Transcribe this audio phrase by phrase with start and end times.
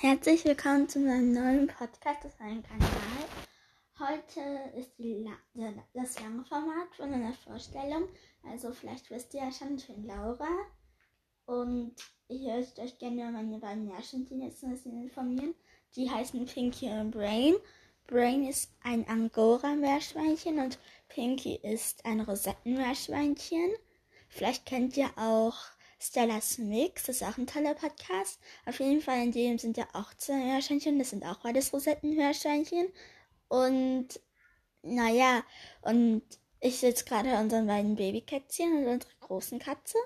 [0.00, 2.90] Herzlich willkommen zu meinem neuen Podcast auf meinem Kanal.
[3.98, 4.40] Heute
[4.78, 5.26] ist die,
[5.94, 8.06] das lange Format von einer Vorstellung.
[8.44, 10.50] Also vielleicht wisst ihr ja schon, ich bin Laura.
[11.46, 11.94] Und
[12.28, 15.54] ich würde euch gerne über meine beiden bisschen informieren.
[15.96, 17.54] Die heißen Pinky und Brain.
[18.06, 20.78] Brain ist ein Angora-Meerschweinchen und
[21.08, 23.70] Pinky ist ein Rosettenmeerschweinchen.
[24.28, 25.56] Vielleicht kennt ihr auch
[25.98, 28.38] Stellas Mix, das ist auch ein toller Podcast.
[28.66, 32.88] Auf jeden Fall in dem sind ja auch zwei Meerschweinchen, das sind auch beides Rosettenmeerschweinchen.
[33.48, 34.08] Und
[34.82, 35.42] naja,
[35.82, 36.22] und
[36.60, 39.98] ich sitze gerade unseren beiden Babykätzchen und unserer großen Katze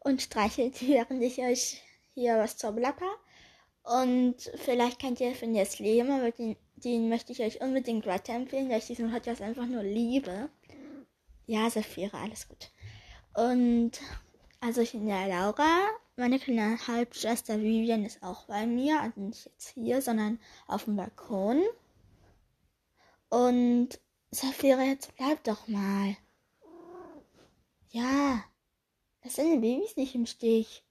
[0.00, 1.82] und streichel die, während ich euch
[2.14, 3.10] hier was zauberlapper.
[3.82, 8.78] Und vielleicht kennt ihr Phineas Lehmann, aber den, den möchte ich euch unbedingt weiterempfehlen, weil
[8.78, 10.48] ich diesen Podcast einfach nur liebe.
[11.46, 12.70] Ja, Saphira, alles gut.
[13.34, 14.00] Und
[14.66, 15.86] also ich bin ja Laura.
[16.16, 19.00] Meine kleine Halbschwester Vivian ist auch bei mir.
[19.00, 21.62] Also nicht jetzt hier, sondern auf dem Balkon.
[23.28, 24.00] Und
[24.32, 26.16] Saphira, jetzt bleib doch mal.
[27.90, 28.42] Ja,
[29.22, 30.82] das sind die Babys nicht im Stich.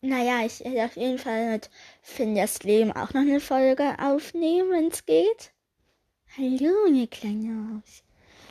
[0.00, 1.68] Naja, ich werde auf jeden Fall mit
[2.00, 5.52] Finjas Leben auch noch eine Folge aufnehmen, wenn es geht.
[6.36, 8.04] Hallo, ihr kleine Maus.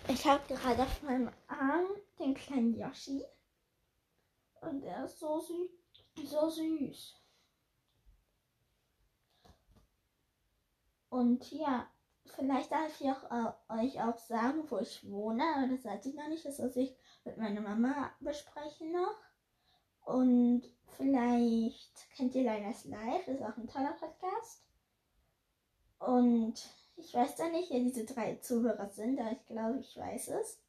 [0.10, 1.86] Ich habe gerade auf meinem Arm
[2.20, 3.24] den kleinen Yoshi.
[4.62, 6.30] Und er ist so süß.
[6.30, 7.16] So süß.
[11.10, 11.88] Und ja,
[12.26, 16.16] vielleicht darf ich auch, äh, euch auch sagen, wo ich wohne, aber das weiß ich
[16.16, 16.46] noch nicht.
[16.46, 16.96] Das muss ich
[17.26, 19.18] mit meiner Mama besprechen noch.
[20.06, 20.64] Und
[20.98, 24.64] vielleicht kennt ihr Leinas Live, das ist auch ein toller Podcast.
[26.00, 26.54] Und
[26.96, 30.60] ich weiß da nicht, wer diese drei Zuhörer sind, aber ich glaube, ich weiß es.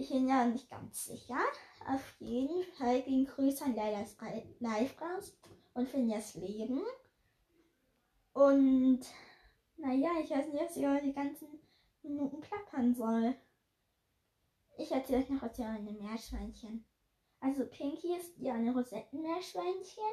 [0.00, 1.40] Ich bin ja nicht ganz sicher.
[1.84, 4.16] Auf jeden Fall ging Grüße an Leilas
[4.60, 5.36] Live raus
[5.74, 6.82] und Finjas Leben.
[8.32, 9.00] Und
[9.76, 11.48] naja, ich weiß nicht, was ich über die ganzen
[12.04, 13.34] Minuten klappern soll.
[14.76, 16.84] Ich erzähle euch noch was über meine Meerschweinchen.
[17.40, 20.04] Also Pinky ist ja eine Rosettenmeerschweinchen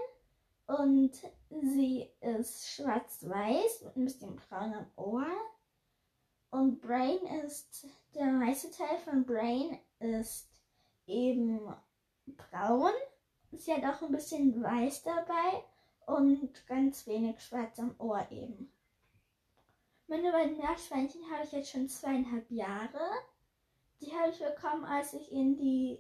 [0.66, 1.12] und
[1.62, 5.28] sie ist schwarz-weiß mit ein bisschen braunem Ohr.
[6.56, 10.48] Und Brain ist, der meiste Teil von Brain ist
[11.06, 11.60] eben
[12.26, 12.94] braun.
[13.52, 15.66] Sie hat auch ein bisschen weiß dabei
[16.06, 18.72] und ganz wenig schwarz am Ohr eben.
[20.08, 23.02] Meine beiden Meerschweinchen habe ich jetzt schon zweieinhalb Jahre.
[24.00, 26.00] Die habe ich bekommen, als ich in die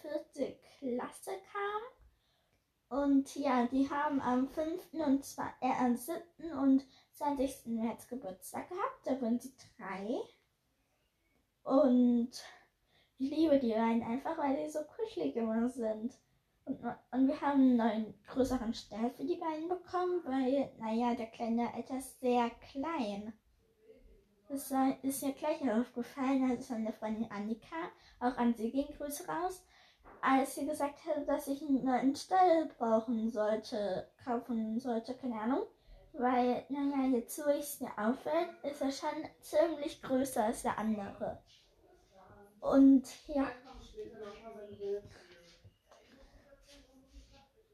[0.00, 3.00] vierte Klasse kam.
[3.00, 4.80] Und ja, die haben am 5.
[4.92, 6.22] und zwar, äh, am 7.
[6.52, 6.86] und
[7.18, 7.66] 20.
[7.66, 9.04] März Geburtstag gehabt.
[9.04, 10.20] Da waren sie drei.
[11.64, 12.30] Und
[13.18, 16.14] ich liebe die beiden einfach, weil die so kuschelig immer sind.
[16.64, 16.80] Und,
[17.10, 21.74] und wir haben einen neuen, größeren Stall für die beiden bekommen, weil, naja, der kleine
[21.74, 23.32] Alter ist sehr klein.
[24.48, 27.90] Das ist mir gleich aufgefallen, als meine Freundin Annika,
[28.20, 29.62] auch an sie ging Grüße raus,
[30.22, 35.66] als sie gesagt hat, dass ich einen neuen Stall brauchen sollte, kaufen sollte, keine Ahnung.
[36.18, 40.76] Weil, naja, jetzt wo ich es mir auffällt, ist er schon ziemlich größer als der
[40.76, 41.40] andere.
[42.60, 43.52] Und ja.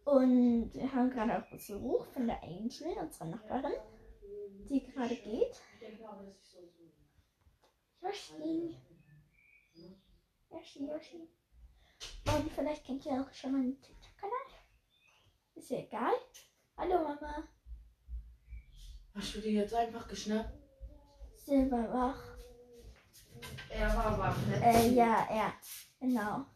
[0.05, 3.73] Und wir haben gerade auch Besuch von der Angel, unserer Nachbarin,
[4.69, 5.63] die gerade geht.
[8.03, 8.77] Yoshi.
[10.51, 11.29] Yoshi, Yoshi.
[12.27, 14.61] Und vielleicht kennt ihr auch schon meinen TikTok-Kanal.
[15.55, 16.13] Ist ja egal.
[16.77, 17.49] Hallo Mama.
[19.15, 20.53] Hast du die jetzt einfach geschnappt?
[21.47, 22.19] Silberwach.
[23.69, 24.65] Er war wach, ne?
[24.65, 25.53] Äh, ja, ja,
[26.01, 26.47] genau.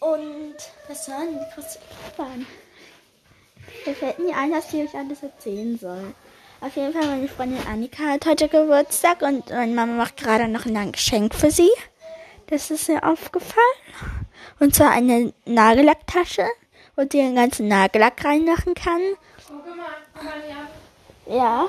[0.00, 0.56] Und
[0.88, 1.78] was sollen die kurz
[2.16, 2.46] waren?
[3.86, 6.14] Mir fällt nie ein, dass ich euch alles erzählen soll.
[6.60, 10.66] Auf jeden Fall, meine Freundin Annika hat heute Geburtstag und meine Mama macht gerade noch
[10.66, 11.70] ein Geschenk für sie.
[12.48, 13.64] Das ist mir aufgefallen.
[14.60, 16.46] Und zwar eine Nagellacktasche,
[16.96, 19.00] wo sie den ganzen Nagellack reinmachen kann.
[19.46, 19.86] Guck mal, guck mal,
[20.24, 20.68] ja.
[21.26, 21.68] Ja,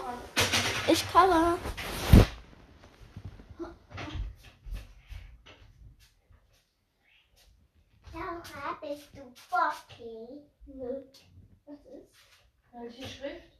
[0.87, 1.57] ich komme.
[8.13, 10.41] Laura, bist du Bocky?
[11.65, 12.11] Was ist
[12.71, 13.57] Welche Schrift?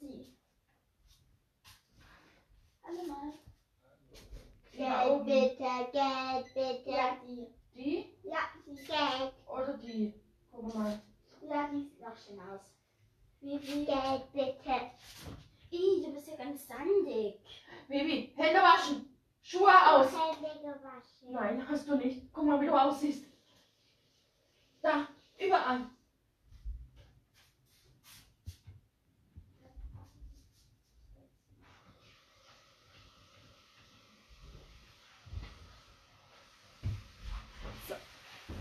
[0.00, 0.36] die?
[3.06, 3.32] Mal.
[4.72, 5.24] Geld oben.
[5.24, 6.90] bitte, Geld bitte.
[6.90, 7.46] Ja, die.
[7.74, 10.14] Die Ja, Geld, oder die?
[10.50, 11.00] Guck mal.
[11.42, 12.79] Ja, die sieht noch schön aus.
[13.40, 13.86] Baby.
[13.86, 14.90] Geld bitte.
[15.70, 17.40] Ih, du bist ja ganz sandig.
[17.88, 19.16] Baby, Hände waschen.
[19.42, 20.08] Schuhe aus.
[20.12, 21.32] Hände gewaschen.
[21.32, 22.32] Nein, hast du nicht.
[22.32, 23.24] Guck mal, wie du aussiehst.
[24.82, 25.08] Da,
[25.38, 25.86] überall.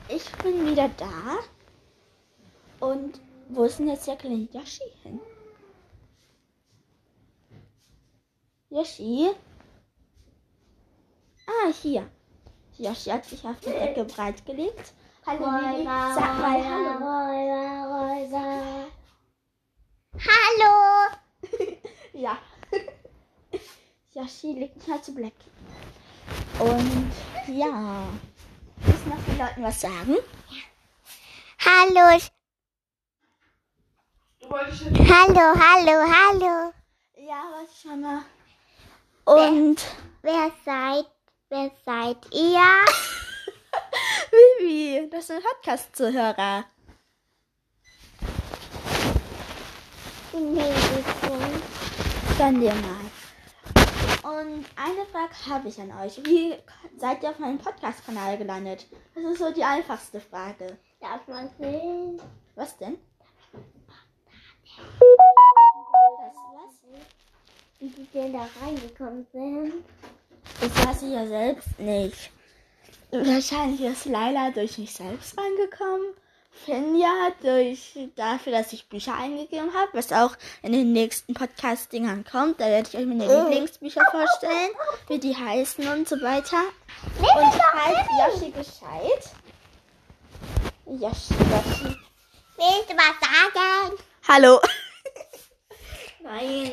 [0.07, 1.37] Ich bin wieder da
[2.79, 5.19] und wo ist denn jetzt der kleine Yoshi hin?
[8.69, 9.31] Yoshi?
[11.47, 12.09] Ah, hier.
[12.77, 14.93] Yoshi hat sich auf die Decke breitgelegt.
[15.25, 15.83] Hallo, Vivi.
[15.83, 17.09] Sag mal Hallo.
[20.13, 21.15] Hallo.
[22.13, 22.37] Ja.
[24.13, 25.33] Yoshi liegt mal zu Black.
[26.59, 27.11] Und
[27.55, 28.03] ja.
[28.85, 30.17] Du noch den Leuten was sagen?
[31.59, 32.19] Hallo.
[34.51, 36.73] Hallo, hallo, hallo.
[37.17, 38.23] Ja, was schon mal.
[39.25, 39.77] Und
[40.23, 41.05] Wer seid,
[41.49, 42.59] wer seid ihr?
[44.31, 46.65] Vivi, das sind Podcast-Zuhörer.
[52.37, 53.05] Dann dir mal.
[54.23, 56.17] Und eine Frage habe ich an euch.
[56.25, 56.55] Wie
[56.97, 58.87] seid ihr auf meinem Podcast-Kanal gelandet?
[59.13, 60.77] Das ist so die einfachste Frage.
[60.99, 62.19] Darf man sehen?
[62.55, 62.97] Was denn?
[67.80, 69.74] Wie die denn da reingekommen sind?
[70.60, 72.31] Das weiß ich ja selbst nicht.
[73.12, 76.13] Wahrscheinlich ist Laila durch mich selbst reingekommen.
[76.66, 82.60] Finja durch dafür, dass ich Bücher eingegeben habe, was auch in den nächsten Podcast-Dingern kommt.
[82.60, 84.71] Da werde ich euch meine Lieblingsbücher vorstellen,
[85.07, 86.62] wie die heißen und so weiter.
[87.18, 89.31] Und halt Yoshi Bescheid.
[90.86, 91.98] Yoshi, Yoshi.
[92.57, 93.58] Willst du was sagen?
[94.31, 94.59] Hallo.
[96.21, 96.71] Nein,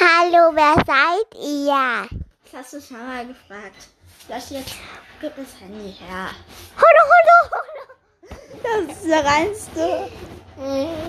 [0.00, 2.08] Hallo, wer seid ihr?
[2.42, 3.86] das hast du schon mal gefragt.
[4.28, 4.74] Yoshi, jetzt
[5.20, 6.30] gib das Handy her.
[6.74, 8.88] Hallo, hallo, hallo.
[8.88, 10.10] Das ist der reinste,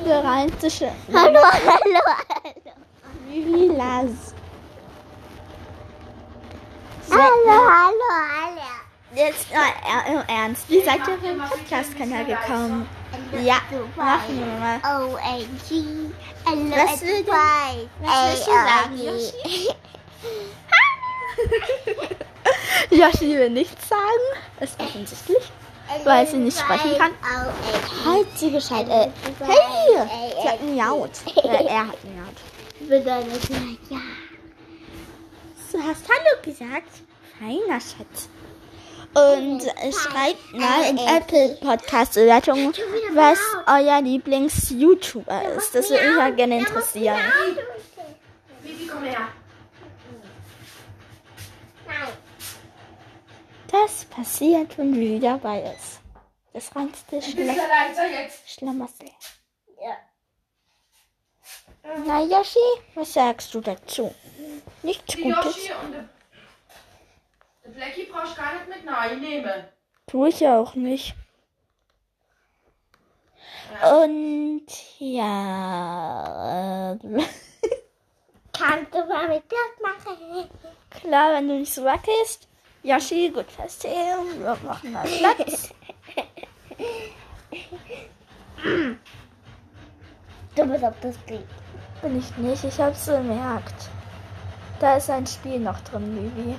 [0.05, 2.73] der reinste Sch Hallo, hallo, hallo.
[3.27, 4.35] Wie las.
[7.09, 8.37] Hallo, hallo, hallo.
[9.17, 10.69] Jetzt mal er- im Ernst.
[10.69, 12.87] Wie seid ihr auf den Podcast-Kanal gekommen?
[13.43, 13.61] Ja,
[13.95, 14.79] machen wir mal.
[14.83, 15.01] Was
[17.01, 17.89] will denn- Surprise.
[17.99, 19.75] was willst du sagen, AOG.
[22.91, 24.27] Yoshi will nichts sagen.
[24.59, 25.51] Ist offensichtlich.
[26.03, 27.11] Weil sie nicht sprechen kann.
[28.05, 28.87] Halt sie gescheit.
[28.89, 29.09] Äh,
[29.39, 30.35] hey!
[30.41, 31.11] Sie hat miaut.
[31.35, 32.35] Äh, er hat miaut.
[32.87, 33.49] Bedeutet
[33.89, 33.97] ja.
[35.71, 36.91] Du hast Hallo gesagt.
[37.39, 38.29] Feiner Schatz.
[39.17, 42.71] Und schreibt mal in Apple Podcast Bewertungen,
[43.13, 45.73] was euer Lieblings-YouTuber ist.
[45.73, 47.19] Das würde mich ja gerne interessieren.
[53.71, 55.99] Das passiert, wenn Vivi dabei ist.
[56.53, 57.53] Das reinste Schla.
[58.45, 59.09] Schlamassel.
[59.81, 59.97] Ja.
[62.05, 62.59] Na, Yoshi,
[62.95, 64.13] was sagst du dazu?
[64.83, 65.69] Nichts Gutes.
[67.67, 69.65] Der, Blackie brauchst du gar nicht mit reinnehmen.
[70.07, 71.15] Tue ich ja auch nicht.
[73.91, 74.65] Und
[74.99, 76.93] ja.
[76.93, 76.97] Äh,
[78.57, 80.49] Kannst du mal mit das machen?
[80.89, 82.47] klar, wenn du nicht so wackelst.
[82.83, 84.39] Yoshi, gut festheben.
[84.39, 85.73] Wir machen mal Platz.
[90.55, 91.45] Du bist auf das Krieg.
[92.01, 93.89] Bin ich nicht, ich hab's bemerkt.
[94.79, 96.55] Da ist ein Spiel noch drin, Vivi.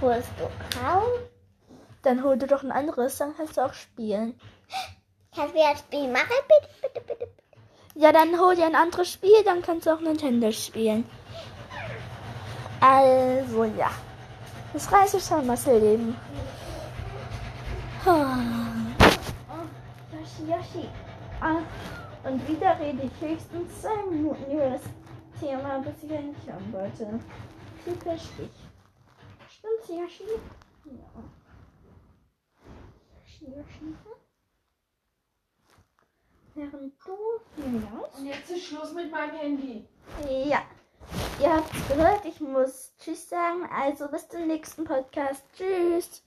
[0.00, 0.44] Holst du
[0.78, 1.20] raus?
[2.02, 4.40] Dann hol du doch ein anderes, dann kannst du auch spielen.
[5.34, 6.28] Kannst du das Spiel machen?
[6.48, 7.26] Bitte, bitte, bitte.
[7.26, 7.40] bitte.
[7.94, 11.04] Ja, dann hol dir ein anderes Spiel, dann kannst du auch Nintendo spielen.
[12.80, 13.90] Also, ja.
[14.72, 15.46] Das reicht schon
[15.80, 16.16] Leben.
[20.12, 20.88] Yoshi, Yoshi.
[21.40, 21.58] Ah,
[22.24, 24.82] und wieder rede ich höchstens zwei Minuten über das
[25.40, 27.20] Thema, das ich eigentlich hören wollte.
[27.84, 28.59] Typisch dich.
[29.90, 30.24] Stimmt's, Yoshi?
[30.84, 31.22] Ja.
[33.18, 33.96] Yoshi, Yoshi.
[36.54, 38.18] Während du hinaus.
[38.18, 39.88] Und jetzt ist Schluss mit meinem Handy.
[40.28, 40.62] Ja.
[41.40, 43.68] Ihr habt's gehört, ich muss Tschüss sagen.
[43.72, 45.42] Also bis zum nächsten Podcast.
[45.56, 46.22] Tschüss.